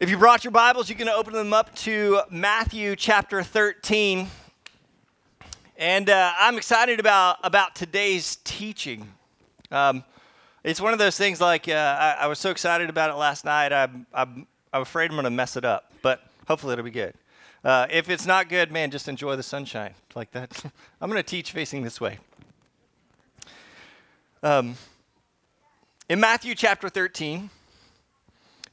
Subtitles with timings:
[0.00, 4.28] If you brought your Bibles, you can open them up to Matthew chapter 13.
[5.76, 9.06] And uh, I'm excited about, about today's teaching.
[9.70, 10.02] Um,
[10.64, 13.44] it's one of those things like uh, I, I, was so excited about it last
[13.44, 16.90] night, I'm, I'm, I'm afraid I'm going to mess it up, but hopefully it'll be
[16.90, 17.12] good.
[17.62, 20.64] Uh, if it's not good, man, just enjoy the sunshine like that.
[21.02, 22.16] I'm going to teach facing this way.
[24.42, 24.76] Um,
[26.08, 27.50] in Matthew chapter 13,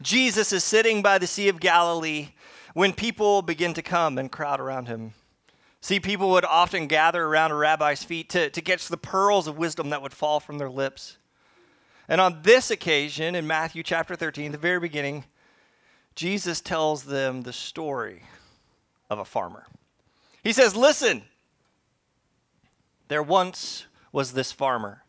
[0.02, 2.30] Jesus is sitting by the Sea of Galilee
[2.74, 5.14] when people begin to come and crowd around him.
[5.82, 9.58] See, people would often gather around a rabbi's feet to, to catch the pearls of
[9.58, 11.18] wisdom that would fall from their lips.
[12.08, 15.26] And on this occasion, in Matthew chapter 13, the very beginning,
[16.16, 18.24] Jesus tells them the story
[19.10, 19.66] of a farmer.
[20.44, 21.24] He says, Listen,
[23.08, 25.04] there once was this farmer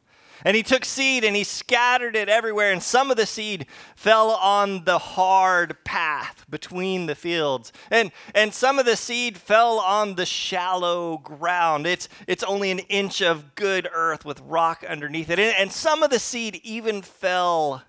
[0.44, 3.66] and he took seed and he scattered it everywhere, and some of the seed
[3.96, 7.72] fell on the hard path between the fields.
[7.90, 11.86] And, and some of the seed fell on the shallow ground.
[11.86, 15.38] It's, it's only an inch of good earth with rock underneath it.
[15.38, 17.82] And, and some of the seed even fell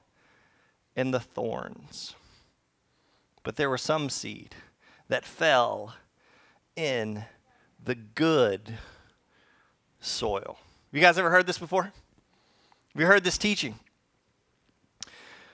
[0.96, 2.16] in the thorns.
[3.44, 4.56] But there was some seed
[5.08, 5.96] that fell
[6.76, 7.26] in
[7.84, 8.78] the good
[10.00, 10.60] soil.
[10.92, 11.92] You guys ever heard this before?
[12.96, 13.76] You heard this teaching?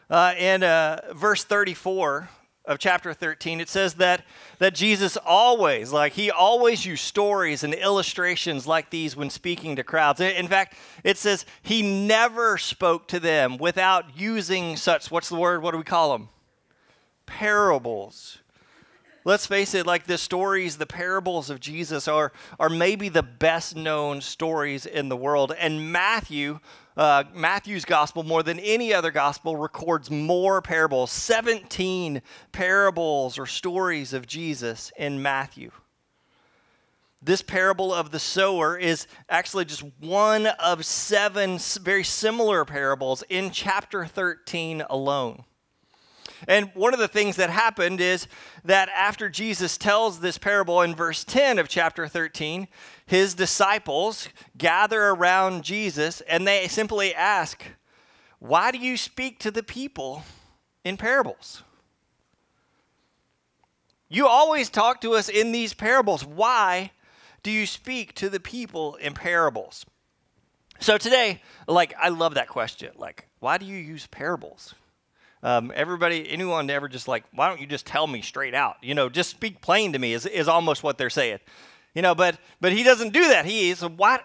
[0.09, 2.29] Uh, in uh, verse 34
[2.63, 4.23] of chapter 13, it says that,
[4.59, 9.83] that Jesus always, like, he always used stories and illustrations like these when speaking to
[9.83, 10.21] crowds.
[10.21, 15.61] In fact, it says he never spoke to them without using such, what's the word?
[15.61, 16.29] What do we call them?
[17.25, 18.39] Parables
[19.25, 23.75] let's face it, like the stories, the parables of Jesus are, are maybe the best
[23.75, 25.51] known stories in the world.
[25.59, 26.59] And Matthew,
[26.97, 34.13] uh, Matthew's gospel, more than any other gospel, records more parables 17 parables or stories
[34.13, 35.71] of Jesus in Matthew.
[37.21, 43.49] This parable of the sower is actually just one of seven very similar parables in
[43.49, 45.43] chapter 13 alone.
[46.47, 48.27] And one of the things that happened is
[48.63, 52.67] that after Jesus tells this parable in verse 10 of chapter 13,
[53.05, 57.63] his disciples gather around Jesus and they simply ask,
[58.39, 60.23] Why do you speak to the people
[60.83, 61.63] in parables?
[64.07, 66.25] You always talk to us in these parables.
[66.25, 66.91] Why
[67.43, 69.85] do you speak to the people in parables?
[70.79, 72.91] So today, like, I love that question.
[72.97, 74.75] Like, why do you use parables?
[75.41, 78.77] Um, everybody, anyone ever just like, why don't you just tell me straight out?
[78.81, 81.39] You know, just speak plain to me is, is almost what they're saying.
[81.95, 83.45] You know, but but he doesn't do that.
[83.45, 84.19] He is why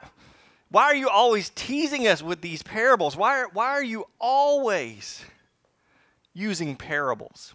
[0.70, 3.16] why are you always teasing us with these parables?
[3.16, 5.25] Why are, why are you always
[6.34, 7.54] using parables?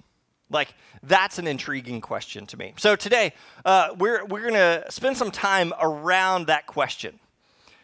[0.49, 2.73] Like that's an intriguing question to me.
[2.77, 3.33] So today
[3.65, 7.19] uh, we're we're gonna spend some time around that question.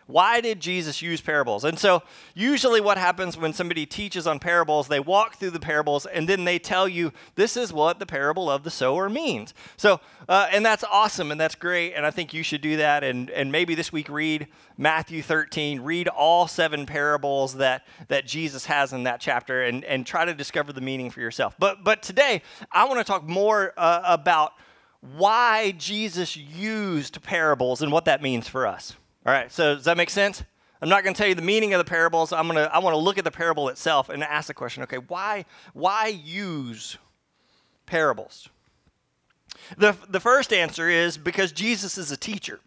[0.08, 1.64] Why did Jesus use parables?
[1.64, 2.04] And so,
[2.34, 6.44] usually, what happens when somebody teaches on parables, they walk through the parables and then
[6.44, 9.54] they tell you, this is what the parable of the sower means.
[9.78, 11.94] So, uh, and that's awesome and that's great.
[11.94, 13.04] And I think you should do that.
[13.04, 14.48] And, and maybe this week, read
[14.78, 20.06] Matthew 13, read all seven parables that, that Jesus has in that chapter and, and
[20.06, 21.56] try to discover the meaning for yourself.
[21.60, 22.42] But, but today,
[22.72, 24.54] I want to talk more uh, about
[25.02, 28.96] why Jesus used parables and what that means for us.
[29.26, 30.44] All right, so does that make sense?
[30.82, 32.34] I'm not going to tell you the meaning of the parables.
[32.34, 34.82] I'm going to I want to look at the parable itself and ask the question,
[34.84, 36.98] okay, why why use
[37.86, 38.50] parables?
[39.78, 42.60] The the first answer is because Jesus is a teacher.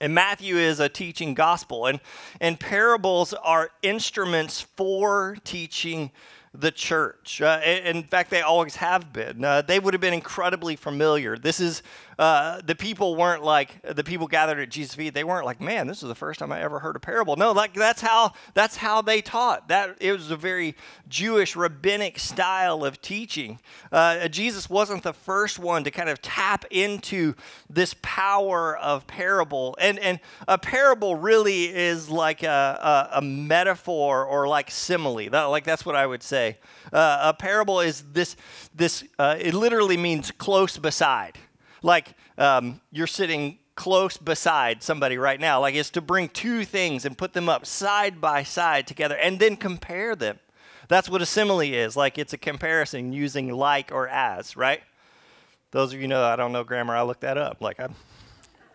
[0.00, 2.00] And Matthew is a teaching gospel and
[2.40, 6.12] and parables are instruments for teaching
[6.60, 7.40] the church.
[7.40, 9.44] Uh, in fact, they always have been.
[9.44, 11.36] Uh, they would have been incredibly familiar.
[11.36, 11.82] This is,
[12.18, 15.86] uh, the people weren't like, the people gathered at Jesus' feet, they weren't like, man,
[15.86, 17.36] this is the first time I ever heard a parable.
[17.36, 19.68] No, like that's how, that's how they taught.
[19.68, 20.74] That, it was a very
[21.08, 23.60] Jewish rabbinic style of teaching.
[23.92, 27.34] Uh, Jesus wasn't the first one to kind of tap into
[27.68, 29.76] this power of parable.
[29.78, 35.28] And, and a parable really is like a, a, a metaphor or like simile.
[35.30, 36.58] That, like that's what I would say.
[36.92, 38.36] Uh, a parable is this,
[38.74, 41.38] this uh, it literally means close beside.
[41.82, 45.60] Like um, you're sitting close beside somebody right now.
[45.60, 49.38] Like it's to bring two things and put them up side by side together and
[49.38, 50.38] then compare them.
[50.88, 51.96] That's what a simile is.
[51.96, 54.82] Like it's a comparison using like or as, right?
[55.72, 57.60] Those of you know I don't know grammar, I looked that up.
[57.60, 57.94] Like I'm,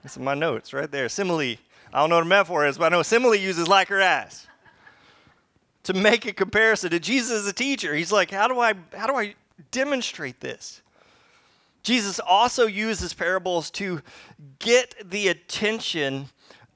[0.04, 1.10] this is my notes right there.
[1.10, 1.58] Simile.
[1.94, 4.48] I don't know what a metaphor is, but I know simile uses like or as
[5.84, 6.92] to make a comparison.
[6.92, 9.36] to Jesus as a teacher, he's like, how do I how do I
[9.70, 10.81] demonstrate this.
[11.84, 14.02] Jesus also uses parables to
[14.60, 16.30] get the attention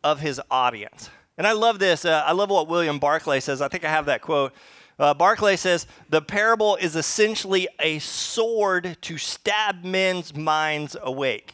[0.04, 1.10] of his audience.
[1.38, 2.06] And I love this.
[2.06, 3.62] Uh, I love what William Barclay says.
[3.62, 4.54] I think I have that quote.
[4.98, 11.54] Uh, Barclay says the parable is essentially a sword to stab men's minds awake.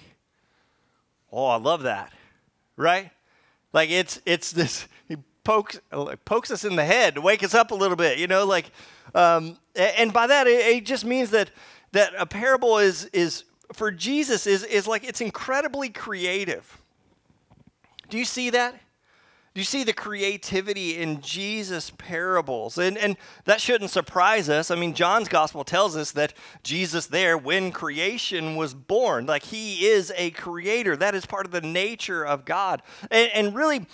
[1.32, 2.12] Oh, I love that.
[2.78, 3.12] Right?
[3.74, 5.80] Like it's it's this he pokes
[6.26, 8.70] pokes us in the head to wake us up a little bit, you know, like
[9.16, 11.50] um, and by that it, it just means that
[11.92, 13.44] that a parable is is
[13.74, 16.82] for Jesus is is like it's incredibly creative.
[18.10, 18.80] Do you see that?
[19.54, 22.78] Do you see the creativity in Jesus' parables?
[22.78, 24.72] And, and that shouldn't surprise us.
[24.72, 26.34] I mean, John's gospel tells us that
[26.64, 30.96] Jesus, there, when creation was born, like he is a creator.
[30.96, 32.82] That is part of the nature of God.
[33.10, 33.88] And, and really,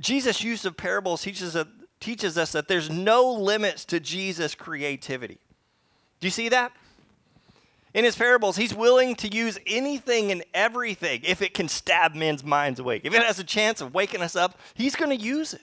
[0.00, 1.54] Jesus' use of parables teaches,
[2.00, 5.38] teaches us that there's no limits to Jesus' creativity.
[6.20, 6.72] Do you see that?
[7.96, 12.44] In his parables, he's willing to use anything and everything if it can stab men's
[12.44, 13.00] minds awake.
[13.04, 15.62] If it has a chance of waking us up, he's going to use it.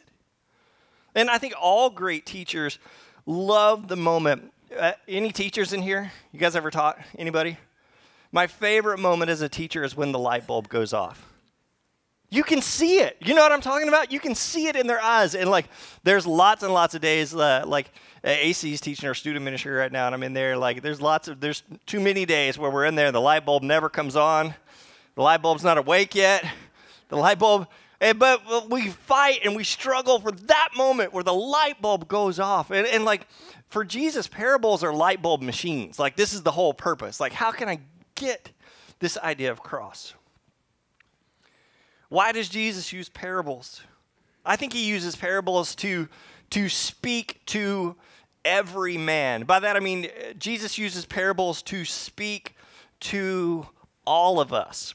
[1.14, 2.80] And I think all great teachers
[3.28, 4.52] love the moment.
[4.76, 6.12] Uh, any teachers in here?
[6.32, 7.60] You guys ever taught anybody?
[8.32, 11.33] My favorite moment as a teacher is when the light bulb goes off.
[12.34, 13.16] You can see it.
[13.20, 14.12] You know what I'm talking about?
[14.12, 15.36] You can see it in their eyes.
[15.36, 15.68] And like,
[16.04, 17.92] there's lots and lots of days, uh, like,
[18.24, 20.58] AC is teaching our student ministry right now, and I'm in there.
[20.58, 23.46] Like, there's lots of, there's too many days where we're in there, and the light
[23.46, 24.56] bulb never comes on.
[25.14, 26.44] The light bulb's not awake yet.
[27.10, 27.68] The light bulb,
[28.02, 32.40] and, but we fight and we struggle for that moment where the light bulb goes
[32.40, 32.72] off.
[32.72, 33.28] And, and like,
[33.68, 36.00] for Jesus, parables are light bulb machines.
[36.00, 37.20] Like, this is the whole purpose.
[37.20, 37.82] Like, how can I
[38.16, 38.50] get
[38.98, 40.16] this idea of cross?
[42.14, 43.82] Why does Jesus use parables?
[44.46, 46.08] I think he uses parables to,
[46.52, 47.96] to speak to
[48.46, 49.46] every man.
[49.46, 50.08] By that I mean
[50.38, 52.56] Jesus uses parables to speak
[53.00, 53.66] to
[54.06, 54.94] all of us,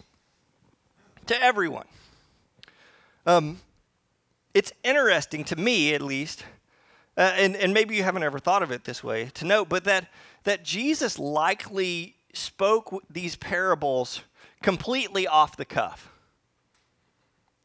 [1.26, 1.86] to everyone.
[3.26, 3.58] Um,
[4.54, 6.44] it's interesting to me, at least,
[7.16, 9.82] uh, and, and maybe you haven't ever thought of it this way, to note, but
[9.82, 10.06] that,
[10.44, 14.22] that Jesus likely spoke these parables
[14.62, 16.12] completely off the cuff,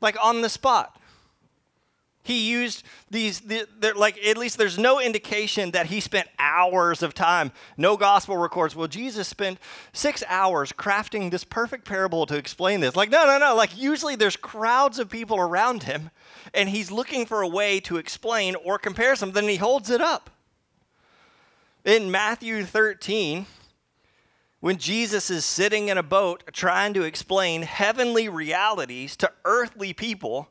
[0.04, 1.00] like on the spot.
[2.26, 3.68] He used these, the,
[3.98, 7.52] like, at least there's no indication that he spent hours of time.
[7.76, 9.60] No gospel records, well, Jesus spent
[9.92, 12.96] six hours crafting this perfect parable to explain this.
[12.96, 13.56] Like, no, no, no.
[13.56, 16.12] Like, usually there's crowds of people around him,
[16.54, 20.00] and he's looking for a way to explain or compare something, then he holds it
[20.00, 20.30] up.
[21.84, 23.46] In Matthew 13,
[24.64, 30.48] when Jesus is sitting in a boat trying to explain heavenly realities to earthly people,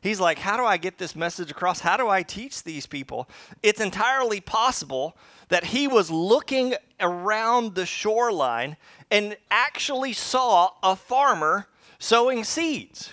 [0.00, 1.80] He's like, How do I get this message across?
[1.80, 3.28] How do I teach these people?
[3.60, 5.16] It's entirely possible
[5.48, 8.76] that he was looking around the shoreline
[9.10, 11.66] and actually saw a farmer
[11.98, 13.12] sowing seeds.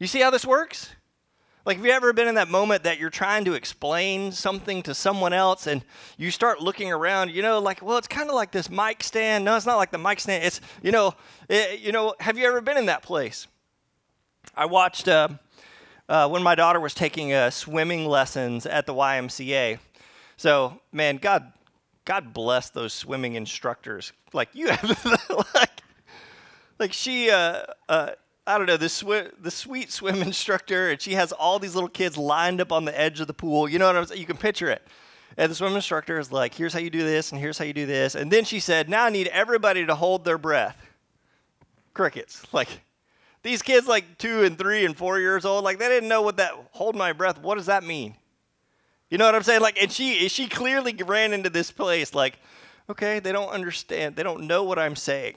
[0.00, 0.90] You see how this works?
[1.64, 4.94] Like, have you ever been in that moment that you're trying to explain something to
[4.94, 5.82] someone else and
[6.18, 9.46] you start looking around, you know, like, well, it's kind of like this mic stand.
[9.46, 10.44] No, it's not like the mic stand.
[10.44, 11.14] It's, you know,
[11.48, 13.46] it, you know, have you ever been in that place?
[14.54, 15.28] I watched uh,
[16.06, 19.78] uh, when my daughter was taking uh, swimming lessons at the YMCA.
[20.36, 21.50] So, man, God,
[22.04, 24.12] God bless those swimming instructors.
[24.34, 25.80] Like you have, like,
[26.78, 28.10] like she, uh, uh,
[28.46, 31.88] I don't know, the swi- the sweet swim instructor, and she has all these little
[31.88, 33.68] kids lined up on the edge of the pool.
[33.68, 34.20] You know what I'm saying?
[34.20, 34.82] You can picture it.
[35.36, 37.72] And the swim instructor is like, "Here's how you do this, and here's how you
[37.72, 40.76] do this." And then she said, "Now I need everybody to hold their breath."
[41.92, 42.46] Crickets.
[42.52, 42.68] Like,
[43.42, 46.36] these kids, like two and three and four years old, like they didn't know what
[46.36, 47.40] that hold my breath.
[47.40, 48.16] What does that mean?
[49.10, 49.60] You know what I'm saying?
[49.60, 52.38] Like, and she she clearly ran into this place like,
[52.88, 54.16] okay, they don't understand.
[54.16, 55.36] They don't know what I'm saying.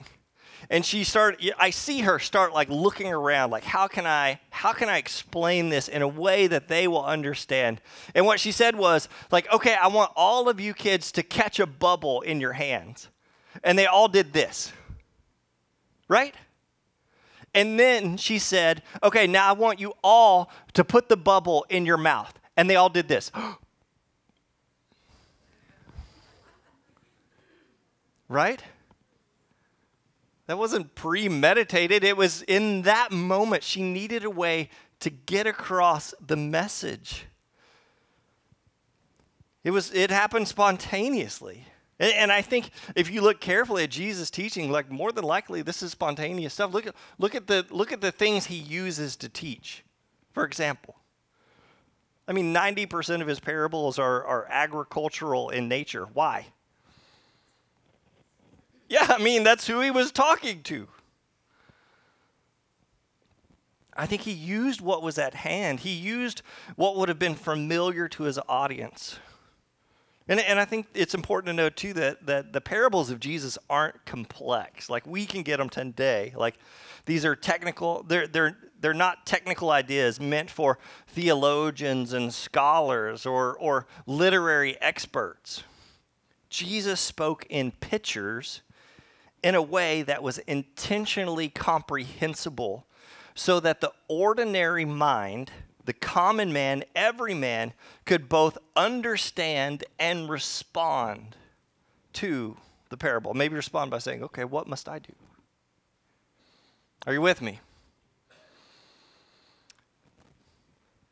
[0.70, 1.54] And she started.
[1.58, 5.70] I see her start like looking around, like how can I how can I explain
[5.70, 7.82] this in a way that they will understand?
[8.14, 11.60] And what she said was like, okay, I want all of you kids to catch
[11.60, 13.08] a bubble in your hands,
[13.64, 14.72] and they all did this,
[16.08, 16.36] right?
[17.58, 21.88] And then she said, Okay, now I want you all to put the bubble in
[21.88, 22.38] your mouth.
[22.56, 23.32] And they all did this.
[28.30, 28.62] right?
[30.48, 32.04] That wasn't premeditated.
[32.04, 34.70] It was in that moment she needed a way
[35.02, 37.26] to get across the message.
[39.64, 41.66] It was it happened spontaneously.
[42.00, 45.62] And, and I think if you look carefully at Jesus' teaching, like more than likely
[45.62, 46.74] this is spontaneous stuff.
[46.74, 49.84] Look at, look at, the, look at the things he uses to teach.
[50.32, 50.96] For example,
[52.28, 56.06] I mean, 90% of his parables are, are agricultural in nature.
[56.14, 56.48] Why?
[59.10, 60.88] I mean, that's who he was talking to.
[63.98, 65.80] I think he used what was at hand.
[65.80, 66.44] He used
[66.76, 69.18] what would have been familiar to his audience.
[70.28, 73.58] And, and I think it's important to note too that, that the parables of Jesus
[73.70, 74.90] aren't complex.
[74.90, 76.34] Like we can get them today.
[76.36, 76.56] Like
[77.06, 80.78] these are technical, they're, they're, they're not technical ideas meant for
[81.08, 85.64] theologians and scholars or, or literary experts.
[86.50, 88.62] Jesus spoke in pictures
[89.44, 92.86] in a way that was intentionally comprehensible
[93.36, 95.52] so that the ordinary mind–
[95.88, 97.74] the common man, every man,
[98.06, 101.38] could both understand and respond
[102.12, 102.58] to
[102.90, 103.34] the parable.
[103.34, 105.14] Maybe respond by saying, okay, what must I do?
[107.08, 107.62] Are you with me?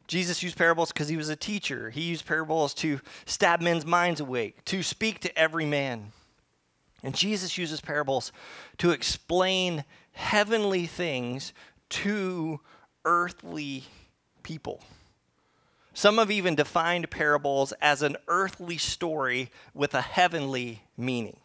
[0.07, 1.89] Jesus used parables because he was a teacher.
[1.89, 6.11] He used parables to stab men's minds awake, to speak to every man.
[7.05, 8.31] And Jesus uses parables
[8.79, 11.53] to explain heavenly things
[11.89, 12.59] to
[13.05, 13.83] earthly
[14.41, 14.81] people.
[15.93, 21.37] Some have even defined parables as an earthly story with a heavenly meaning.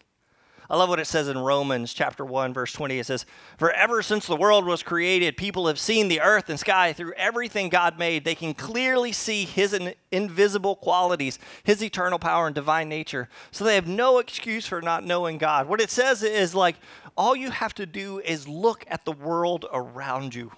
[0.70, 3.00] I love what it says in Romans chapter 1 verse 20.
[3.00, 3.26] It says,
[3.58, 7.12] "For ever since the world was created, people have seen the earth and sky through
[7.14, 8.24] everything God made.
[8.24, 9.76] They can clearly see his
[10.12, 13.28] invisible qualities, his eternal power and divine nature.
[13.50, 16.76] So they have no excuse for not knowing God." What it says is like
[17.16, 20.52] all you have to do is look at the world around you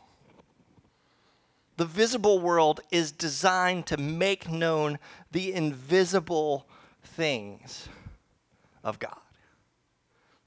[1.78, 4.98] the visible world is designed to make known
[5.32, 6.68] the invisible
[7.02, 7.88] things
[8.84, 9.21] of God.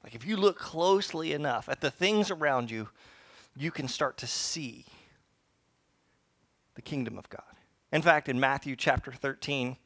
[0.06, 2.90] Like if you look closely enough at the things around you,
[3.58, 4.86] you can start to see
[6.76, 7.42] the kingdom of God.
[7.92, 9.78] In fact, in Matthew chapter 13,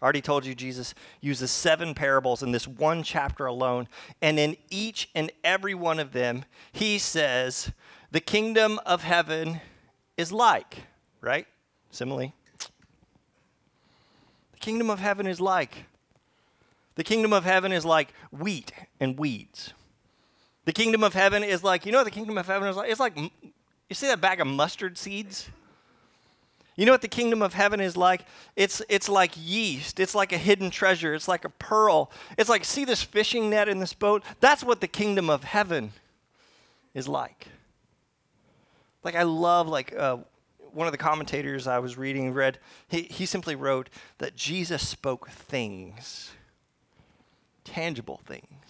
[0.00, 3.86] I already told you Jesus uses seven parables in this one chapter alone.
[4.20, 7.70] And in each and every one of them, he says,
[8.10, 9.60] The kingdom of heaven
[10.16, 10.78] is like,
[11.20, 11.46] right?
[11.92, 12.32] Simile.
[14.50, 15.84] The kingdom of heaven is like.
[16.96, 19.72] The kingdom of heaven is like wheat and weeds.
[20.64, 22.90] The kingdom of heaven is like, you know what the kingdom of heaven is like?
[22.90, 25.48] It's like, you see that bag of mustard seeds?
[26.76, 28.24] You know what the kingdom of heaven is like?
[28.56, 30.00] It's, it's like yeast.
[30.00, 31.14] It's like a hidden treasure.
[31.14, 32.10] It's like a pearl.
[32.36, 34.24] It's like, see this fishing net in this boat?
[34.40, 35.92] That's what the kingdom of heaven
[36.94, 37.48] is like.
[39.04, 40.18] Like I love like uh,
[40.72, 42.58] one of the commentators I was reading read
[42.88, 46.32] he, he simply wrote that Jesus spoke things,
[47.64, 48.64] tangible things.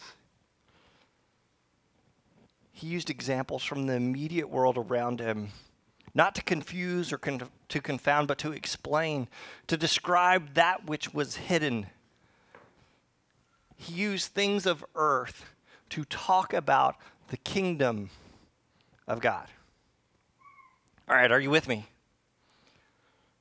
[2.73, 5.51] He used examples from the immediate world around him,
[6.15, 9.29] not to confuse or con- to confound, but to explain,
[9.69, 11.87] to describe that which was hidden.
[13.77, 15.45] He used things of earth
[15.91, 16.97] to talk about
[17.29, 18.11] the kingdom
[19.07, 19.47] of God.
[21.09, 21.87] All right, are you with me?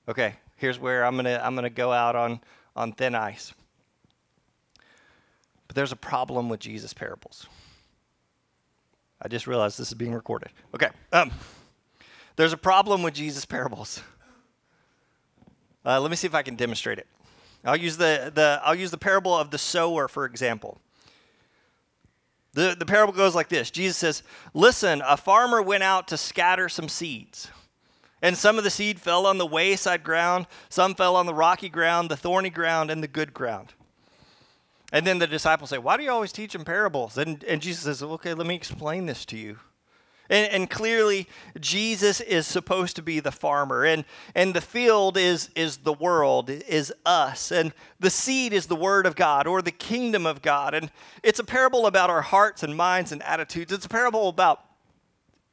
[0.07, 2.41] Okay, here's where I'm gonna I'm gonna go out on
[2.75, 3.53] on thin ice.
[5.74, 7.48] But there's a problem with Jesus' parables.
[9.20, 10.50] I just realized this is being recorded.
[10.75, 11.32] Okay, um,
[12.36, 14.03] there's a problem with Jesus' parables.
[15.84, 17.08] Uh, let me see if I can demonstrate it.
[17.65, 20.80] I'll use the, the I'll use the parable of the sower for example.
[22.53, 24.22] The, the parable goes like this Jesus says,
[24.53, 27.50] Listen, a farmer went out to scatter some seeds.
[28.22, 31.68] And some of the seed fell on the wayside ground, some fell on the rocky
[31.68, 33.74] ground, the thorny ground, and the good ground.
[34.93, 37.17] And then the disciples say, Why do you always teach in parables?
[37.17, 39.57] And, and Jesus says, Okay, let me explain this to you.
[40.29, 41.27] And, and, clearly,
[41.59, 46.50] Jesus is supposed to be the farmer, and, and the field is, is the world,
[46.50, 50.73] is us, and the seed is the word of God or the kingdom of God.
[50.73, 50.91] And
[51.23, 53.73] it's a parable about our hearts and minds and attitudes.
[53.73, 54.63] It's a parable about,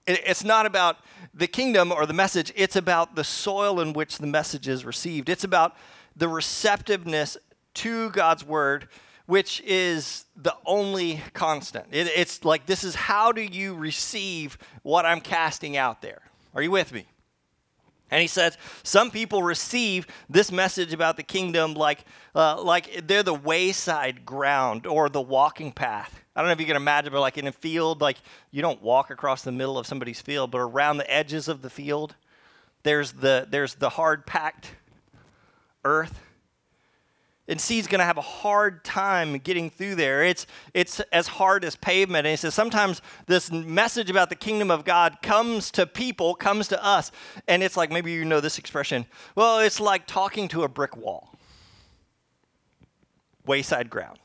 [0.07, 0.99] it's not about
[1.35, 5.29] the kingdom or the message, it's about the soil in which the message is received.
[5.29, 5.75] It's about
[6.15, 7.37] the receptiveness
[7.75, 8.89] to God's word
[9.27, 11.87] which is the only constant.
[11.93, 16.23] It, it's like this is how do you receive what I'm casting out there?
[16.55, 17.07] Are you with me?
[18.11, 23.23] And he says some people receive this message about the kingdom like uh, like they're
[23.23, 26.21] the wayside ground or the walking path.
[26.35, 28.17] I don't know if you can imagine, but like in a field, like
[28.51, 31.71] you don't walk across the middle of somebody's field, but around the edges of the
[31.71, 32.17] field,
[32.83, 34.73] there's the there's the hard packed
[35.85, 36.21] earth
[37.51, 40.23] and seed's going to have a hard time getting through there.
[40.23, 42.25] It's, it's as hard as pavement.
[42.25, 46.69] And he says sometimes this message about the kingdom of God comes to people, comes
[46.69, 47.11] to us,
[47.49, 49.05] and it's like maybe you know this expression.
[49.35, 51.35] Well, it's like talking to a brick wall,
[53.45, 54.21] wayside ground.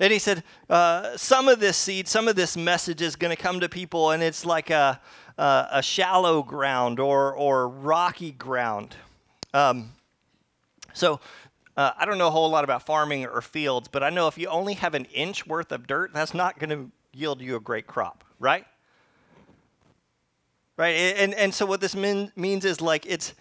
[0.00, 3.40] And he said, uh, some of this seed, some of this message is going to
[3.40, 5.00] come to people, and it's like a,
[5.38, 8.96] a, a shallow ground or, or rocky ground.
[9.54, 9.92] Um,
[10.92, 11.20] so
[11.76, 14.36] uh, I don't know a whole lot about farming or fields, but I know if
[14.36, 17.60] you only have an inch worth of dirt, that's not going to yield you a
[17.60, 18.66] great crop, right?
[20.76, 20.90] Right?
[20.90, 23.34] And, and so what this mean, means is like it's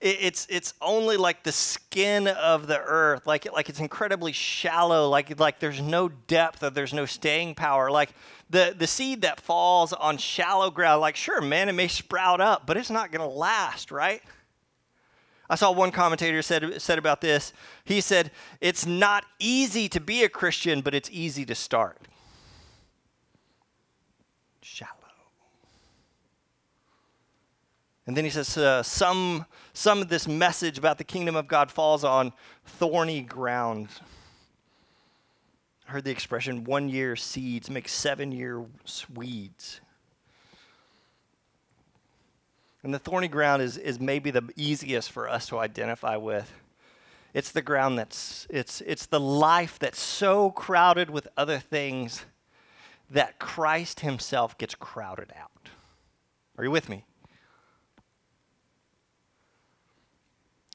[0.00, 5.38] it's it's only like the skin of the earth like like it's incredibly shallow like
[5.40, 8.10] like there's no depth or there's no staying power like
[8.50, 12.66] the the seed that falls on shallow ground like sure man it may sprout up
[12.66, 14.20] but it's not going to last right
[15.54, 17.52] I saw one commentator said said about this
[17.84, 22.08] he said it's not easy to be a Christian but it's easy to start
[24.62, 24.90] shallow
[28.06, 31.70] and then he says, uh, some, some of this message about the kingdom of God
[31.70, 32.34] falls on
[32.66, 33.88] thorny ground.
[35.88, 38.64] I heard the expression one year seeds make seven year
[39.14, 39.80] weeds.
[42.84, 46.52] And the thorny ground is, is maybe the easiest for us to identify with.
[47.32, 52.26] It's the ground that's, it's, it's the life that's so crowded with other things
[53.10, 55.70] that Christ himself gets crowded out.
[56.58, 57.06] Are you with me?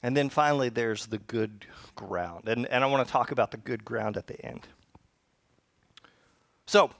[0.02, 1.64] And then finally, there's the good
[1.94, 2.48] ground.
[2.48, 4.66] And, and I want to talk about the good ground at the end.
[6.66, 6.90] So,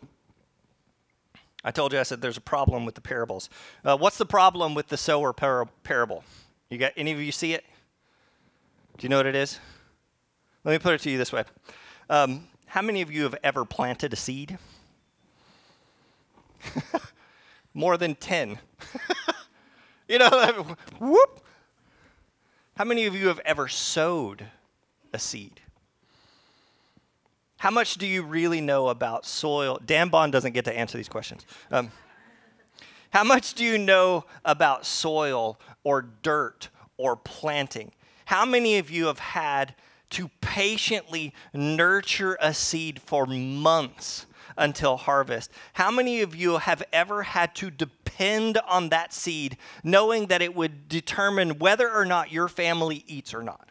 [1.63, 3.51] I told you, I said there's a problem with the parables.
[3.85, 6.25] Uh, what's the problem with the sower par- parable?
[6.71, 7.65] You got any of you see it?
[8.97, 9.59] Do you know what it is?
[10.65, 11.45] Let me put it to you this way.
[12.09, 14.59] Um, how many of you have ever planted a seed?
[17.75, 18.59] More than 10.
[20.09, 21.45] you know, whoop,
[22.77, 24.47] how many of you have ever sowed
[25.13, 25.61] a seed?
[27.61, 29.79] How much do you really know about soil?
[29.85, 31.45] Dan Bond doesn't get to answer these questions.
[31.71, 31.93] Um,
[33.11, 37.93] how much do you know about soil or dirt or planting?
[38.25, 39.75] How many of you have had
[40.09, 44.25] to patiently nurture a seed for months
[44.57, 45.51] until harvest.
[45.75, 50.55] How many of you have ever had to depend on that seed, knowing that it
[50.55, 53.70] would determine whether or not your family eats or not?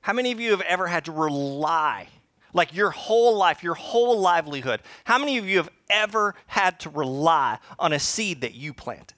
[0.00, 2.08] How many of you have ever had to rely,
[2.52, 4.80] like your whole life, your whole livelihood?
[5.04, 9.14] How many of you have ever had to rely on a seed that you planted?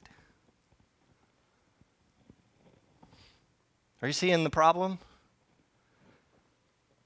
[4.01, 4.99] Are you seeing the problem?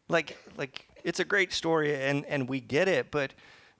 [0.09, 3.33] Like, like it's a great story and, and we get it, but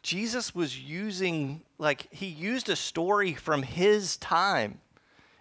[0.03, 4.81] Jesus was using, like, he used a story from his time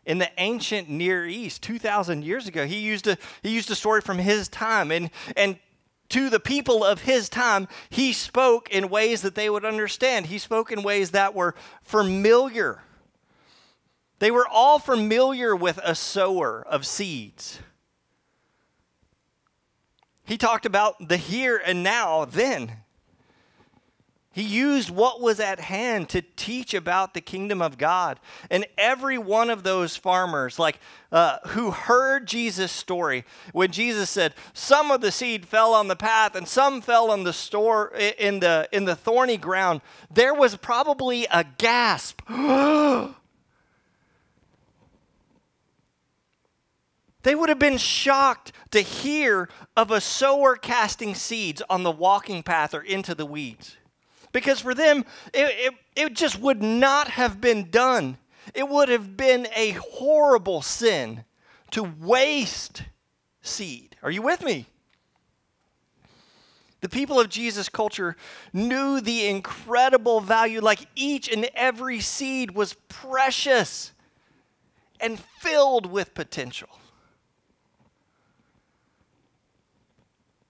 [0.06, 2.65] in the ancient Near East, 2,000 years ago.
[2.65, 4.91] He used a, he used a story from his time.
[4.91, 5.58] And, and
[6.10, 10.28] to the people of his time, he spoke in ways that they would understand.
[10.28, 12.84] He spoke in ways that were familiar.
[14.20, 17.60] They were all familiar with a sower of seeds.
[20.26, 22.72] He talked about the here and now then.
[24.36, 28.19] He used what was at hand to teach about the kingdom of God.
[28.50, 30.78] And every one of those farmers, like
[31.10, 35.95] uh, who heard Jesus' story, when Jesus said, "Some of the seed fell on the
[35.95, 39.80] path, and some fell on the store in the in the thorny ground,"
[40.12, 42.21] there was probably a gasp.
[47.24, 52.43] They would have been shocked to hear of a sower casting seeds on the walking
[52.43, 53.78] path or into the weeds.
[54.36, 58.17] Because for them, it, it, it just would not have been done.
[58.54, 61.24] It would have been a horrible sin
[61.71, 62.84] to waste
[63.41, 63.95] seed.
[64.04, 64.65] Are you with me?
[66.82, 68.17] The people of Jesus' culture
[68.52, 73.93] knew the incredible value, like each and every seed was precious
[75.00, 76.78] and filled with potential.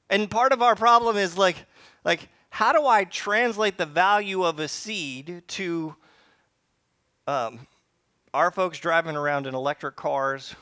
[0.09, 1.67] And part of our problem is like,
[2.03, 5.93] like, how do I translate the value of a seed to
[7.27, 7.67] um,
[8.33, 10.55] our folks driving around in electric cars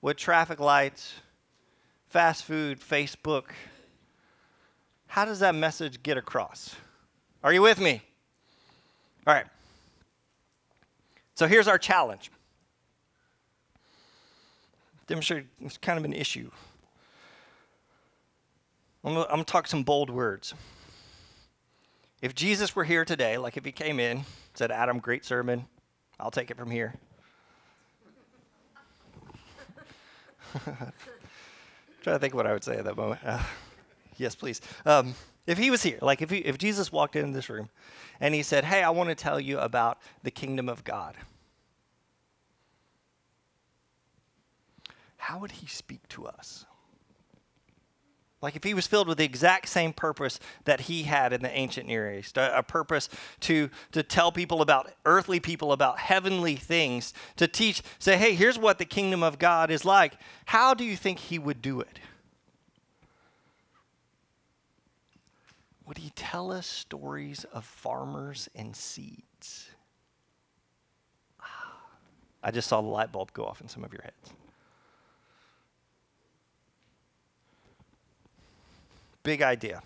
[0.00, 1.12] with traffic lights,
[2.08, 3.50] fast food, Facebook?
[5.08, 6.74] How does that message get across?
[7.44, 8.00] Are you with me?
[9.26, 9.46] All right.
[11.34, 12.30] So here's our challenge.
[15.06, 16.50] Demonstrate it's kind of an issue
[19.06, 20.52] I'm going to talk some bold words.
[22.20, 25.66] If Jesus were here today, like if he came in, said, Adam, great sermon,
[26.18, 26.92] I'll take it from here.
[32.02, 33.20] trying to think what I would say at that moment.
[33.24, 33.42] Uh,
[34.16, 34.60] yes, please.
[34.84, 35.14] Um,
[35.46, 37.68] if he was here, like if, he, if Jesus walked into this room
[38.18, 41.14] and he said, Hey, I want to tell you about the kingdom of God,
[45.16, 46.66] how would he speak to us?
[48.46, 51.50] Like if he was filled with the exact same purpose that he had in the
[51.50, 53.08] ancient Near East, a, a, purpose
[53.40, 58.56] to, to tell people about earthly people about heavenly things, to teach, say, hey, here's
[58.56, 60.12] what the kingdom of God is like.
[60.44, 61.98] How do you think he would do it?
[65.84, 69.70] Would he tell us stories of farmers and seeds?
[72.44, 74.32] I just saw the light bulb go off in some of your heads.
[79.26, 79.82] Big idea.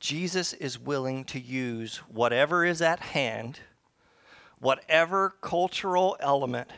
[0.00, 3.60] Jesus is willing to use whatever is at hand,
[4.58, 6.70] whatever cultural element,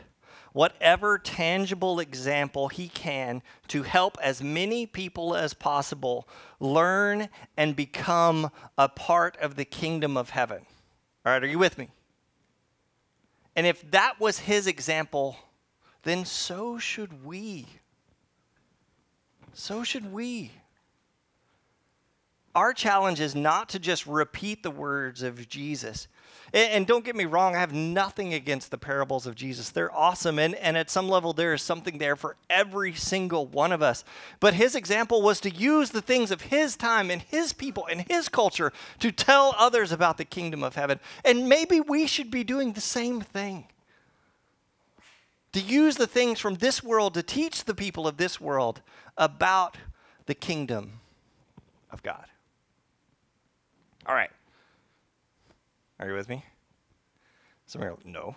[0.53, 6.27] whatever tangible example he can to help as many people as possible
[6.59, 10.67] learn and become a part of the kingdom of heaven.
[11.25, 11.89] All right, are you with me?
[13.55, 15.35] And if that was his example,
[16.03, 17.65] then so should we.
[19.59, 20.51] So should we.
[22.53, 26.07] Our challenge is not to just repeat the words of Jesus.
[26.53, 29.71] And, don't get me wrong, I have nothing against the parables of Jesus.
[29.71, 30.37] They're awesome.
[30.37, 34.03] And, and at some level, there is something there for every single one of us.
[34.39, 38.01] But his example was to use the things of his time and his people and
[38.07, 40.99] his culture to tell others about the kingdom of heaven.
[41.25, 43.65] And maybe we should be doing the same thing
[45.53, 48.81] to use the things from this world to teach the people of this world
[49.17, 49.77] about
[50.25, 50.99] the kingdom
[51.91, 52.25] of God.
[54.05, 54.29] All right.
[55.99, 56.45] Are you with me?
[57.65, 58.35] Some are no.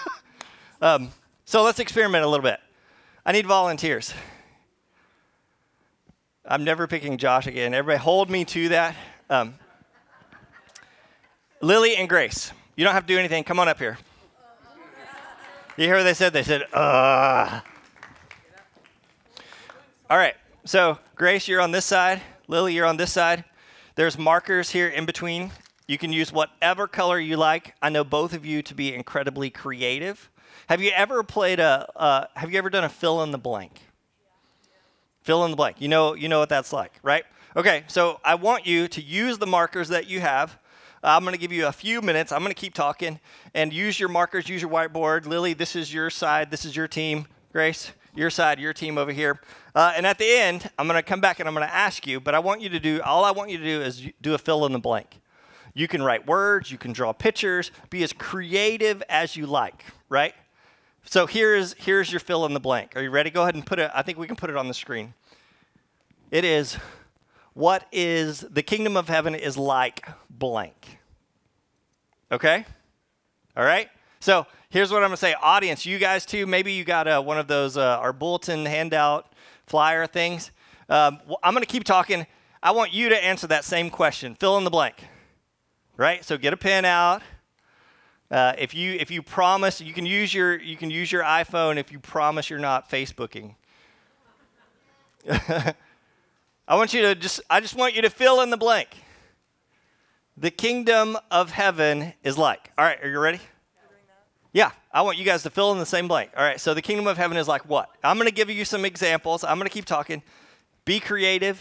[0.82, 1.10] um,
[1.44, 2.60] so let's experiment a little bit.
[3.26, 4.12] I need volunteers.
[6.46, 7.72] I'm never picking Josh again.
[7.72, 8.94] Everybody hold me to that.
[9.30, 9.54] Um,
[11.62, 13.42] Lily and Grace, you don't have to do anything.
[13.44, 13.96] Come on up here.
[15.76, 16.32] You hear what they said?
[16.32, 17.60] They said, uh.
[20.10, 20.34] All right.
[20.66, 22.20] So, Grace, you're on this side.
[22.46, 23.42] Lily, you're on this side.
[23.94, 25.50] There's markers here in between.
[25.88, 27.74] You can use whatever color you like.
[27.80, 30.30] I know both of you to be incredibly creative.
[30.68, 31.90] Have you ever played a?
[31.96, 33.80] Uh, have you ever done a fill in the blank?
[35.22, 35.80] Fill in the blank.
[35.80, 37.24] You know, you know what that's like, right?
[37.56, 40.58] Okay, so I want you to use the markers that you have.
[41.02, 42.30] I'm going to give you a few minutes.
[42.30, 43.20] I'm going to keep talking
[43.54, 45.26] and use your markers, use your whiteboard.
[45.26, 46.50] Lily, this is your side.
[46.50, 47.26] This is your team.
[47.52, 49.40] Grace, your side, your team over here.
[49.74, 52.06] Uh, and at the end, I'm going to come back and I'm going to ask
[52.06, 54.34] you, but I want you to do, all I want you to do is do
[54.34, 55.20] a fill in the blank.
[55.74, 60.34] You can write words, you can draw pictures, be as creative as you like, right?
[61.04, 62.96] So here's, here's your fill in the blank.
[62.96, 63.30] Are you ready?
[63.30, 65.14] Go ahead and put it, I think we can put it on the screen.
[66.30, 66.78] It is
[67.54, 70.98] what is the kingdom of heaven is like blank.
[72.30, 72.64] Okay?
[73.56, 73.88] All right?
[74.20, 75.36] So here's what I'm to say.
[75.40, 79.32] Audience, you guys too, maybe you got uh, one of those, uh, our bulletin handout
[79.68, 80.50] flyer things.
[80.88, 82.26] Um, I'm to keep talking.
[82.60, 84.34] I want you to answer that same question.
[84.34, 84.96] Fill in the blank.
[85.96, 86.24] Right?
[86.24, 87.22] So get a pen out.
[88.32, 91.76] Uh, if you if you promise, you can use your you can use your iPhone
[91.76, 93.54] if you promise you're not Facebooking.
[95.30, 95.74] I
[96.70, 98.88] want you to just, I just want you to fill in the blank.
[100.36, 102.72] The kingdom of heaven is like.
[102.76, 103.40] All right, are you ready?
[104.54, 106.30] Yeah, I want you guys to fill in the same blank.
[106.36, 107.90] All right, so the kingdom of heaven is like what?
[108.04, 109.42] I'm going to give you some examples.
[109.42, 110.22] I'm going to keep talking.
[110.84, 111.60] Be creative.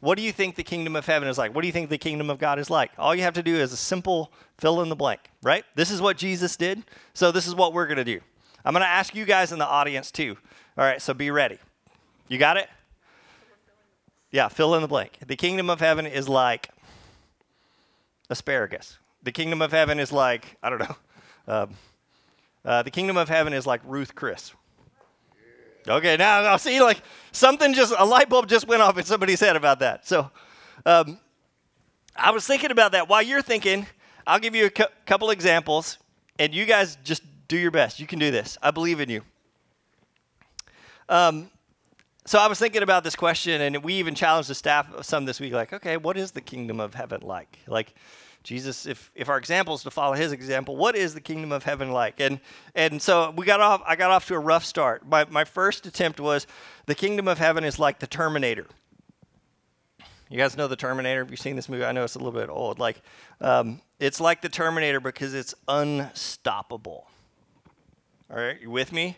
[0.00, 1.54] What do you think the kingdom of heaven is like?
[1.54, 2.90] What do you think the kingdom of God is like?
[2.98, 5.64] All you have to do is a simple fill in the blank, right?
[5.76, 6.82] This is what Jesus did.
[7.14, 8.20] So this is what we're going to do.
[8.64, 10.36] I'm going to ask you guys in the audience too.
[10.76, 11.58] All right, so be ready.
[12.26, 12.68] You got it?
[14.32, 15.18] Yeah, fill in the blank.
[15.24, 16.68] The kingdom of heaven is like
[18.28, 18.98] asparagus.
[19.22, 20.96] The kingdom of heaven is like, I don't know.
[21.46, 21.74] Um,
[22.64, 24.52] uh, the kingdom of heaven is like Ruth Chris.
[25.86, 29.40] Okay, now, now see, like something just, a light bulb just went off in somebody's
[29.40, 30.06] head about that.
[30.06, 30.30] So
[30.86, 31.18] um,
[32.16, 33.08] I was thinking about that.
[33.08, 33.86] While you're thinking,
[34.26, 35.98] I'll give you a cu- couple examples,
[36.38, 38.00] and you guys just do your best.
[38.00, 38.56] You can do this.
[38.62, 39.20] I believe in you.
[41.08, 41.50] Um,
[42.24, 45.38] so I was thinking about this question, and we even challenged the staff some this
[45.38, 45.52] week.
[45.52, 47.58] Like, okay, what is the kingdom of heaven like?
[47.66, 47.94] Like,
[48.44, 51.64] Jesus, if if our example is to follow His example, what is the kingdom of
[51.64, 52.20] heaven like?
[52.20, 52.38] And
[52.74, 53.82] and so we got off.
[53.86, 55.08] I got off to a rough start.
[55.08, 56.46] My my first attempt was
[56.86, 58.66] the kingdom of heaven is like the Terminator.
[60.28, 61.20] You guys know the Terminator?
[61.20, 61.84] Have you seen this movie?
[61.84, 62.78] I know it's a little bit old.
[62.78, 63.00] Like,
[63.40, 67.06] um, it's like the Terminator because it's unstoppable.
[68.30, 69.16] All right, you with me?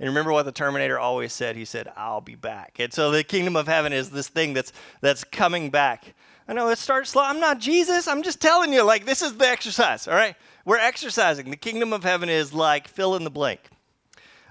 [0.00, 1.56] And remember what the Terminator always said?
[1.56, 2.76] He said, I'll be back.
[2.78, 6.14] And so the kingdom of heaven is this thing that's, that's coming back.
[6.48, 7.22] I know it starts slow.
[7.22, 8.08] I'm not Jesus.
[8.08, 10.34] I'm just telling you, like, this is the exercise, all right?
[10.64, 11.50] We're exercising.
[11.50, 13.60] The kingdom of heaven is like fill in the blank.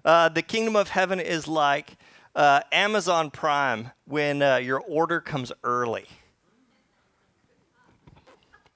[0.06, 1.98] Uh, the kingdom of heaven is like
[2.36, 6.06] uh, Amazon Prime when uh, your order comes early.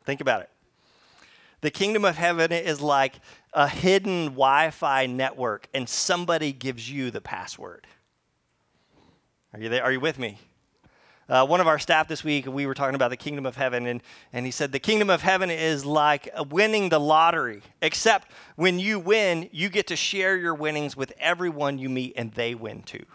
[0.04, 0.50] Think about it.
[1.62, 3.20] The kingdom of heaven is like
[3.54, 7.86] a hidden Wi Fi network and somebody gives you the password.
[9.54, 9.84] Are you there?
[9.84, 10.40] Are you with me?
[11.32, 13.86] Uh, one of our staff this week, we were talking about the kingdom of heaven,
[13.86, 18.80] and, and he said, The kingdom of heaven is like winning the lottery, except when
[18.80, 22.84] you win, you get to share your winnings with everyone you meet, and they win
[22.84, 23.06] too.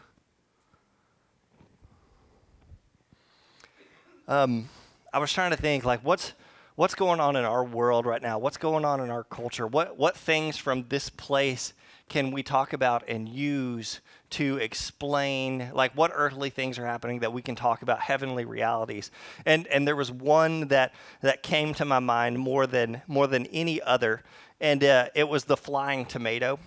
[4.27, 4.71] Um,
[5.13, 6.33] I was trying to think, like, what's,
[6.75, 8.39] what's going on in our world right now?
[8.39, 9.67] What's going on in our culture?
[9.67, 11.75] What, what things from this place
[12.09, 17.33] can we talk about and use to explain like what earthly things are happening that
[17.33, 19.11] we can talk about heavenly realities.
[19.45, 23.47] And and there was one that that came to my mind more than more than
[23.47, 24.23] any other
[24.61, 26.59] and uh, it was the flying tomato.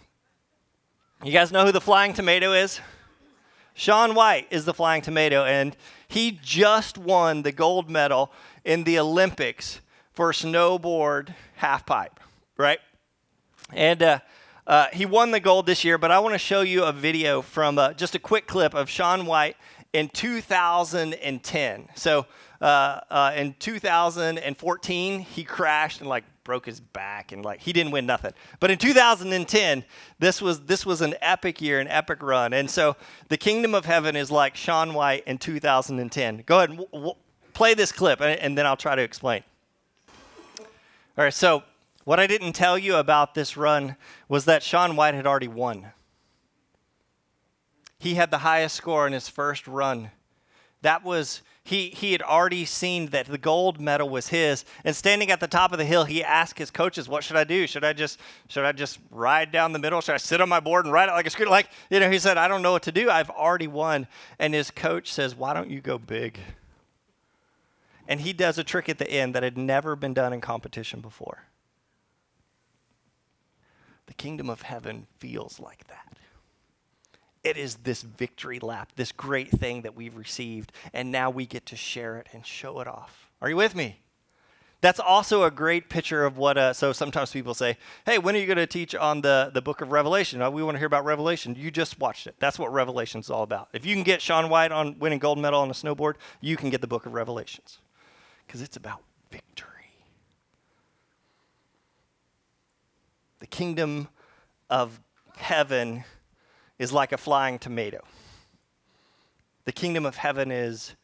[1.24, 2.80] You guys know who the flying tomato is?
[3.74, 5.76] Sean White is the flying tomato and
[6.08, 8.32] he just won the gold medal
[8.65, 12.19] in the olympics for snowboard half pipe,
[12.58, 12.80] right?
[13.72, 14.19] And uh,
[14.69, 17.41] uh, he won the gold this year, but I want to show you a video
[17.41, 19.58] from uh, just a quick clip of Sean White
[19.93, 21.89] in 2010.
[21.95, 22.27] So
[22.62, 27.91] uh, uh, in 2014, he crashed and like broke his back and like he didn't
[27.91, 28.34] win nothing.
[28.60, 29.84] But in 2010,
[30.19, 32.53] this was this was an epic year, an epic run.
[32.53, 32.95] And so
[33.29, 36.43] the kingdom of heaven is like Sean White in 2010.
[36.45, 37.15] Go ahead and w- w-
[37.53, 39.41] play this clip, and, and then I'll try to explain.
[41.17, 41.63] All right, so
[42.10, 43.95] what I didn't tell you about this run
[44.28, 45.91] was that Sean White had already won.
[48.00, 50.10] He had the highest score in his first run.
[50.82, 54.65] That was, he, he had already seen that the gold medal was his.
[54.84, 57.43] And standing at the top of the hill, he asked his coaches, What should I
[57.43, 57.67] do?
[57.67, 60.02] Should I just, should I just ride down the middle?
[60.02, 61.52] Should I sit on my board and ride it like a scooter?
[61.52, 63.12] Like, you know, he said, I don't know what to do.
[63.12, 64.08] I've already won.
[64.39, 66.39] And his coach says, Why don't you go big?
[68.08, 71.00] and he does a trick at the end that had never been done in competition
[71.00, 71.43] before.
[74.10, 76.17] The kingdom of heaven feels like that.
[77.43, 81.67] It is this victory lap, this great thing that we've received, and now we get
[81.67, 83.30] to share it and show it off.
[83.39, 84.00] Are you with me?
[84.82, 86.58] That's also a great picture of what.
[86.58, 89.62] Uh, so sometimes people say, "Hey, when are you going to teach on the the
[89.62, 90.41] book of Revelation?
[90.41, 92.34] Oh, we want to hear about Revelation." You just watched it.
[92.39, 93.69] That's what Revelation is all about.
[93.74, 96.72] If you can get Sean White on winning gold medal on a snowboard, you can
[96.72, 97.78] get the book of Revelations
[98.48, 99.68] because it's about victory.
[103.39, 104.08] The kingdom
[104.69, 104.99] of
[105.36, 106.04] heaven
[106.78, 108.02] is like a flying tomato.
[109.65, 110.95] The kingdom of heaven is,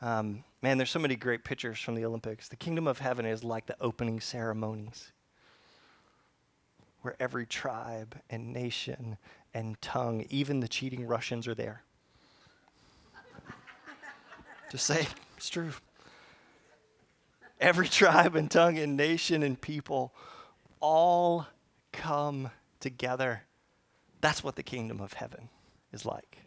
[0.00, 2.48] um, man, there's so many great pictures from the Olympics.
[2.48, 5.12] The kingdom of heaven is like the opening ceremonies,
[7.02, 9.18] where every tribe and nation
[9.54, 11.82] and tongue, even the cheating Russians, are there.
[14.70, 15.72] Just say, it's true
[17.62, 20.12] every tribe and tongue and nation and people
[20.80, 21.46] all
[21.92, 22.50] come
[22.80, 23.42] together.
[24.20, 25.48] That's what the kingdom of heaven
[25.92, 26.38] is like.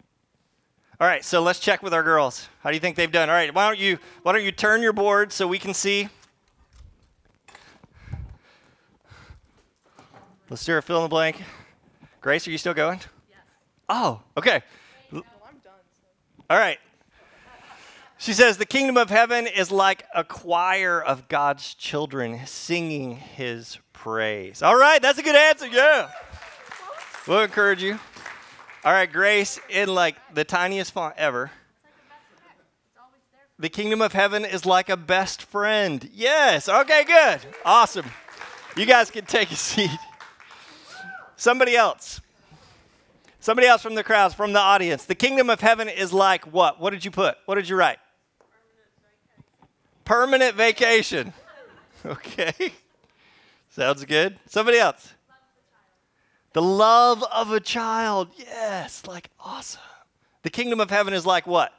[0.99, 2.47] All right, so let's check with our girls.
[2.61, 3.29] How do you think they've done?
[3.29, 6.09] All right, why don't you why don't you turn your board so we can see?
[10.49, 11.43] Let's do a fill in the blank.
[12.21, 12.99] Grace, are you still going?
[13.29, 13.39] Yes.
[13.89, 14.61] Oh, okay.
[15.11, 15.73] No, I'm done.
[15.91, 16.43] So.
[16.49, 16.77] All right.
[18.17, 23.79] She says, The kingdom of heaven is like a choir of God's children singing his
[23.99, 24.61] praise.
[24.61, 25.67] All right, that's a good answer.
[25.67, 26.09] Yeah.
[27.27, 27.99] We'll encourage you.
[28.83, 31.51] All right, Grace, in like the tiniest font ever.
[33.57, 36.07] The kingdom of heaven is like a best friend.
[36.13, 36.67] Yes.
[36.67, 37.39] Okay, good.
[37.63, 38.05] Awesome.
[38.75, 39.89] You guys can take a seat.
[41.37, 42.21] Somebody else.
[43.39, 45.05] Somebody else from the crowds, from the audience.
[45.05, 46.79] The kingdom of heaven is like what?
[46.79, 47.37] What did you put?
[47.45, 47.97] What did you write?
[50.03, 51.33] Permanent vacation.
[52.05, 52.71] Okay.
[53.75, 54.39] Sounds good.
[54.45, 55.13] Somebody else.
[56.53, 58.29] The love of a child.
[58.37, 59.81] Yes, like awesome.
[60.43, 61.73] The kingdom of heaven is like what?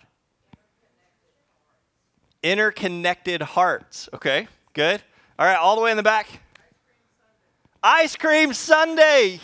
[2.43, 4.11] Interconnected hearts.
[4.13, 5.03] Okay, good.
[5.39, 6.29] All right, all the way in the back.
[7.83, 9.39] Ice cream sundae.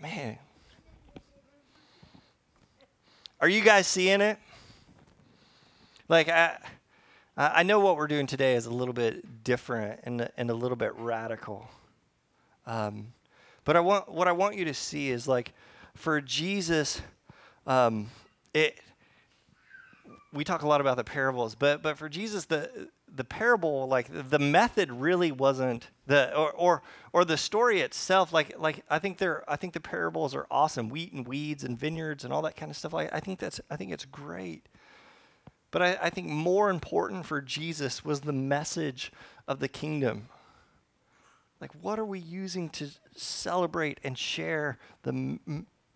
[0.00, 0.38] Man.
[3.40, 4.38] Are you guys seeing it?
[6.08, 6.56] Like, I,
[7.36, 10.76] I know what we're doing today is a little bit different and, and a little
[10.76, 11.68] bit radical.
[12.66, 13.12] Um,
[13.64, 15.52] But I want what I want you to see is like
[15.94, 17.00] for Jesus,
[17.66, 18.08] um,
[18.54, 18.78] it.
[20.32, 24.08] We talk a lot about the parables, but but for Jesus, the the parable, like
[24.30, 28.32] the method, really wasn't the or or or the story itself.
[28.32, 30.88] Like like I think they're I think the parables are awesome.
[30.88, 32.92] Wheat and weeds and vineyards and all that kind of stuff.
[32.92, 34.68] Like I think that's I think it's great.
[35.70, 39.12] But I, I think more important for Jesus was the message
[39.46, 40.28] of the kingdom.
[41.60, 45.38] Like, what are we using to celebrate and share the,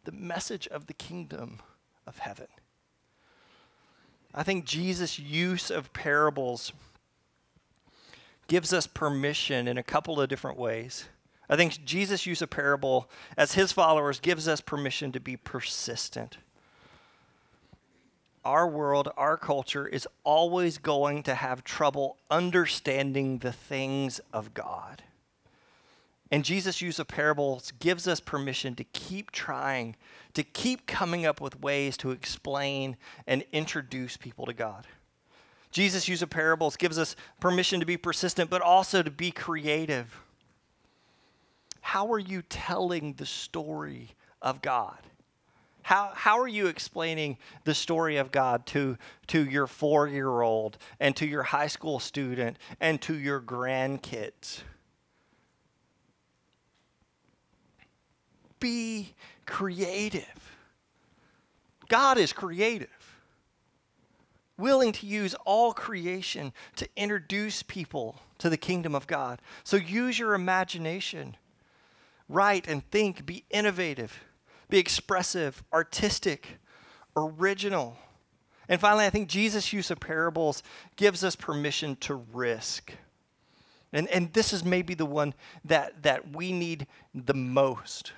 [0.05, 1.61] the message of the kingdom
[2.07, 2.49] of heaven?
[4.35, 6.73] I think Jesus' use of parables
[8.47, 11.07] gives us permission in a couple of different ways.
[11.49, 16.39] I think Jesus' use of parable as his followers gives us permission to be persistent
[18.45, 25.03] our world, our culture is always going to have trouble understanding the things of God.
[26.31, 29.95] And Jesus' use of parables gives us permission to keep trying,
[30.35, 34.87] to keep coming up with ways to explain and introduce people to God.
[35.71, 40.21] Jesus' use of parables gives us permission to be persistent, but also to be creative.
[41.81, 44.99] How are you telling the story of God?
[45.85, 50.79] How, how are you explaining the story of God to, to your four year old
[50.99, 54.63] and to your high school student and to your grandkids?
[58.59, 59.13] Be
[59.45, 60.57] creative.
[61.89, 63.21] God is creative,
[64.57, 69.43] willing to use all creation to introduce people to the kingdom of God.
[69.65, 71.37] So use your imagination,
[72.27, 74.19] write and think, be innovative
[74.75, 76.59] be expressive, artistic,
[77.17, 77.97] original.
[78.69, 80.65] And finally, I think Jesus' use of parables
[80.97, 82.93] gives us permission to risk.
[83.93, 85.33] And, and this is maybe the one
[85.65, 88.15] that, that we need the most.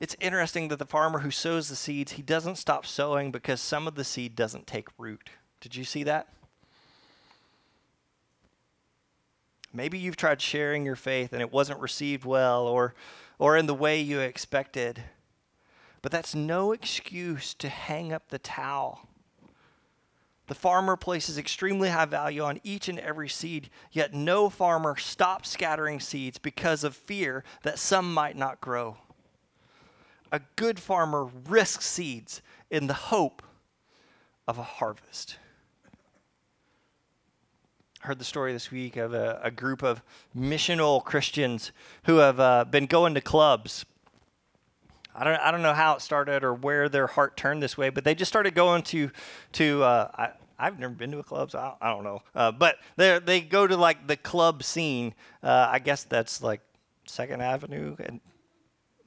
[0.00, 3.86] It's interesting that the farmer who sows the seeds, he doesn't stop sowing because some
[3.86, 5.28] of the seed doesn't take root.
[5.60, 6.28] Did you see that?
[9.70, 12.94] Maybe you've tried sharing your faith and it wasn't received well, or
[13.38, 15.02] or in the way you expected.
[16.02, 19.08] But that's no excuse to hang up the towel.
[20.46, 25.50] The farmer places extremely high value on each and every seed, yet no farmer stops
[25.50, 28.96] scattering seeds because of fear that some might not grow.
[30.32, 33.42] A good farmer risks seeds in the hope
[34.46, 35.36] of a harvest
[38.00, 40.02] heard the story this week of a, a group of
[40.36, 41.72] missional Christians
[42.04, 43.84] who have uh, been going to clubs.
[45.14, 47.90] I don't, I don't know how it started or where their heart turned this way,
[47.90, 49.10] but they just started going to,
[49.52, 52.22] to uh, I, I've never been to a club, so I, I don't know.
[52.34, 55.14] Uh, but they they go to like the club scene.
[55.42, 56.60] Uh, I guess that's like
[57.06, 58.20] Second Avenue and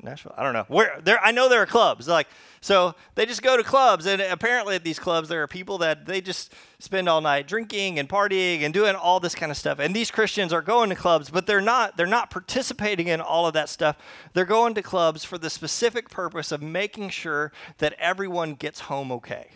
[0.03, 0.33] Nashville.
[0.37, 1.19] I don't know where there.
[1.23, 2.07] I know there are clubs.
[2.07, 2.27] Like
[2.61, 6.05] so, they just go to clubs, and apparently at these clubs there are people that
[6.05, 9.79] they just spend all night drinking and partying and doing all this kind of stuff.
[9.79, 11.97] And these Christians are going to clubs, but they're not.
[11.97, 13.97] They're not participating in all of that stuff.
[14.33, 19.11] They're going to clubs for the specific purpose of making sure that everyone gets home
[19.11, 19.47] okay.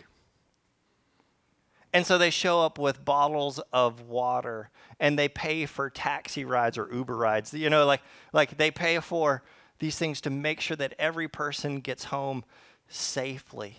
[1.96, 4.68] And so they show up with bottles of water
[5.00, 7.54] and they pay for taxi rides or Uber rides.
[7.54, 8.02] You know, like
[8.34, 9.42] like they pay for
[9.78, 12.44] these things to make sure that every person gets home
[12.88, 13.78] safely.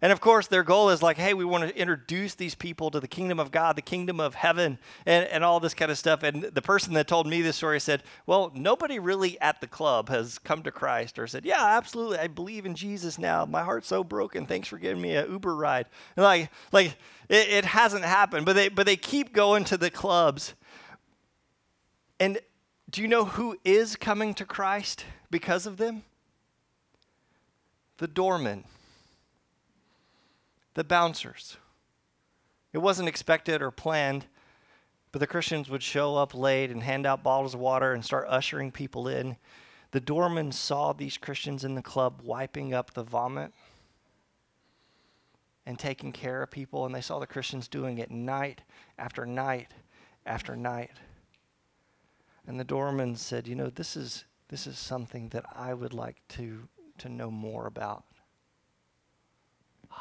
[0.00, 3.00] And of course, their goal is like, hey, we want to introduce these people to
[3.00, 6.22] the kingdom of God, the kingdom of heaven, and, and all this kind of stuff.
[6.22, 10.08] And the person that told me this story said, well, nobody really at the club
[10.08, 13.44] has come to Christ or said, yeah, absolutely, I believe in Jesus now.
[13.44, 14.46] My heart's so broken.
[14.46, 15.86] Thanks for giving me an Uber ride.
[16.16, 16.96] And like, like
[17.28, 20.54] it, it hasn't happened, but they, but they keep going to the clubs.
[22.20, 22.38] And
[22.90, 25.04] do you know who is coming to Christ?
[25.30, 26.02] because of them?
[27.98, 28.64] The doormen,
[30.74, 31.56] the bouncers.
[32.72, 34.26] It wasn't expected or planned,
[35.12, 38.26] but the Christians would show up late and hand out bottles of water and start
[38.28, 39.36] ushering people in.
[39.90, 43.52] The doormen saw these Christians in the club wiping up the vomit
[45.66, 48.62] and taking care of people, and they saw the Christians doing it night
[48.98, 49.72] after night
[50.24, 50.92] after night.
[52.50, 56.16] And the doorman said, You know, this is this is something that I would like
[56.30, 56.66] to,
[56.98, 58.02] to know more about.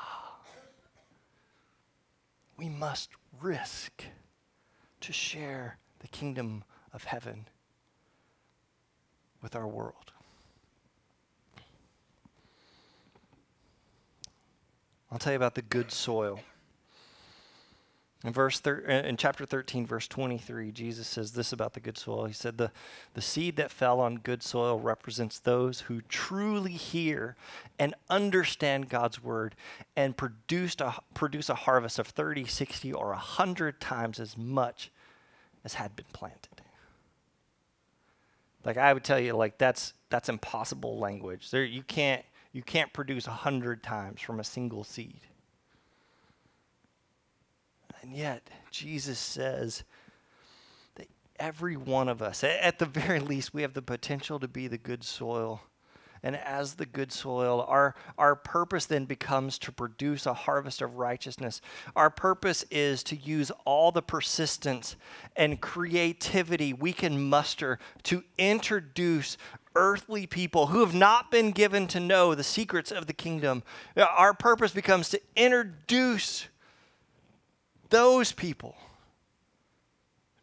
[2.57, 4.03] We must risk
[5.01, 7.45] to share the kingdom of heaven
[9.43, 10.11] with our world.
[15.11, 16.39] I'll tell you about the good soil.
[18.25, 22.25] In verse thir- in chapter 13 verse 23 Jesus says this about the good soil.
[22.25, 22.71] He said the
[23.13, 27.37] the seed that fell on good soil represents those who truly hear
[27.77, 29.55] and understand God's word
[29.95, 34.91] and produced a, produce a harvest of 30, 60 or 100 times as much
[35.63, 36.61] as had been planted.
[38.65, 41.51] Like I would tell you like that's that's impossible language.
[41.51, 45.21] There you can't you can't produce 100 times from a single seed.
[48.01, 49.83] And yet, Jesus says
[50.95, 51.07] that
[51.39, 54.77] every one of us, at the very least, we have the potential to be the
[54.77, 55.61] good soil.
[56.21, 60.95] And as the good soil, our, our purpose then becomes to produce a harvest of
[60.95, 61.61] righteousness.
[61.95, 64.97] Our purpose is to use all the persistence
[65.35, 69.37] and creativity we can muster to introduce
[69.75, 73.63] earthly people who have not been given to know the secrets of the kingdom.
[73.95, 76.47] Our purpose becomes to introduce
[77.89, 78.75] those people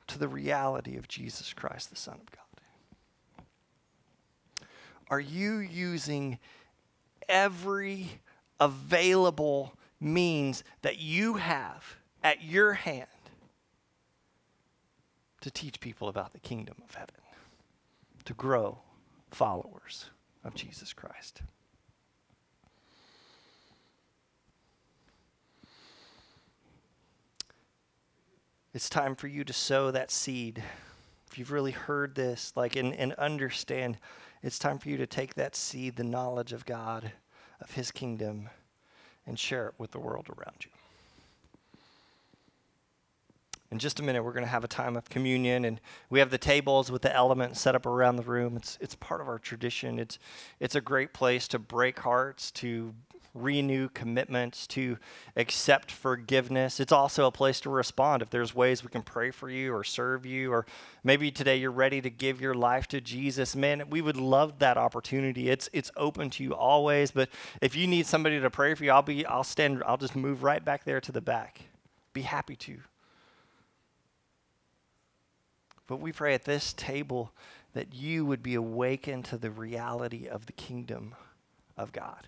[0.06, 2.40] to the reality of Jesus Christ, the Son of God?
[5.08, 6.38] Are you using
[7.28, 8.20] every
[8.58, 13.06] available means that you have at your hand
[15.40, 17.14] to teach people about the kingdom of heaven,
[18.24, 18.78] to grow
[19.30, 20.06] followers
[20.44, 21.42] of Jesus Christ?
[28.76, 30.62] It's time for you to sow that seed.
[31.30, 33.96] If you've really heard this, like, and, and understand,
[34.42, 37.12] it's time for you to take that seed, the knowledge of God,
[37.62, 38.50] of His kingdom,
[39.26, 40.70] and share it with the world around you.
[43.70, 46.28] In just a minute, we're going to have a time of communion, and we have
[46.28, 48.58] the tables with the elements set up around the room.
[48.58, 49.98] It's, it's part of our tradition.
[49.98, 50.18] It's,
[50.60, 52.92] it's a great place to break hearts, to
[53.36, 54.98] renew commitments, to
[55.36, 56.80] accept forgiveness.
[56.80, 59.84] It's also a place to respond if there's ways we can pray for you or
[59.84, 60.66] serve you, or
[61.04, 63.54] maybe today you're ready to give your life to Jesus.
[63.54, 65.48] Man, we would love that opportunity.
[65.48, 67.10] It's it's open to you always.
[67.10, 67.28] But
[67.60, 69.82] if you need somebody to pray for you, I'll be I'll stand.
[69.86, 71.62] I'll just move right back there to the back.
[72.12, 72.78] Be happy to.
[75.86, 77.32] But we pray at this table
[77.74, 81.14] that you would be awakened to the reality of the kingdom
[81.76, 82.26] of God.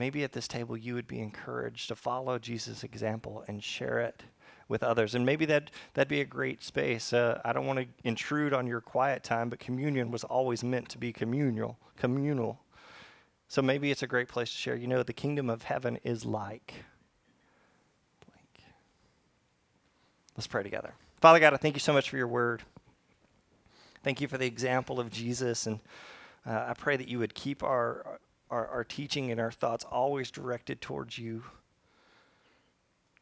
[0.00, 4.22] Maybe at this table you would be encouraged to follow Jesus' example and share it
[4.66, 5.14] with others.
[5.14, 7.12] And maybe that, that'd be a great space.
[7.12, 10.88] Uh, I don't want to intrude on your quiet time, but communion was always meant
[10.88, 11.76] to be communal.
[11.98, 12.58] communal.
[13.48, 14.74] So maybe it's a great place to share.
[14.74, 16.72] You know, the kingdom of heaven is like
[18.26, 18.64] blank.
[20.34, 20.94] Let's pray together.
[21.20, 22.62] Father God, I thank you so much for your word.
[24.02, 25.66] Thank you for the example of Jesus.
[25.66, 25.78] And
[26.46, 28.18] uh, I pray that you would keep our
[28.50, 31.44] our, our teaching and our thoughts always directed towards you.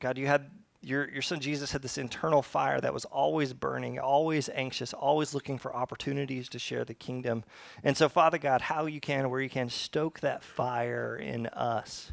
[0.00, 0.50] God, you had
[0.80, 5.34] your, your son Jesus had this internal fire that was always burning, always anxious, always
[5.34, 7.42] looking for opportunities to share the kingdom.
[7.82, 12.12] And so, Father God, how you can, where you can, stoke that fire in us.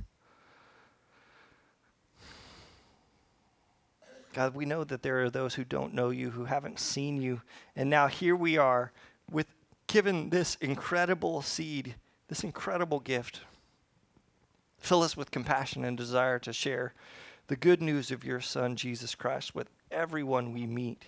[4.33, 7.41] God, we know that there are those who don't know you, who haven't seen you.
[7.75, 8.91] And now here we are
[9.31, 9.47] with
[9.87, 11.95] given this incredible seed
[12.27, 13.41] this incredible gift.
[14.77, 16.93] Fill us with compassion and desire to share
[17.47, 21.05] the good news of your Son, Jesus Christ, with everyone we meet.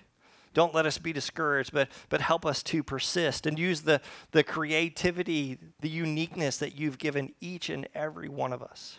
[0.53, 4.01] Don't let us be discouraged, but, but help us to persist and use the,
[4.31, 8.97] the creativity, the uniqueness that you've given each and every one of us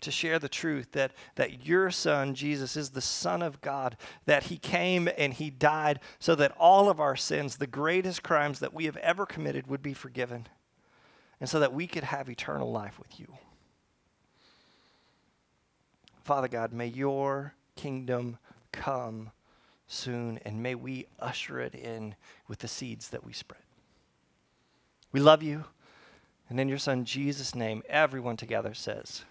[0.00, 4.44] to share the truth that, that your son, Jesus, is the Son of God, that
[4.44, 8.74] he came and he died so that all of our sins, the greatest crimes that
[8.74, 10.48] we have ever committed, would be forgiven
[11.40, 13.26] and so that we could have eternal life with you.
[16.22, 18.38] Father God, may your kingdom
[18.72, 19.30] come
[19.88, 22.14] soon, and may we usher it in
[22.46, 23.62] with the seeds that we spread.
[25.12, 25.64] We love you.
[26.48, 29.24] And in your Son, Jesus' name, everyone together says,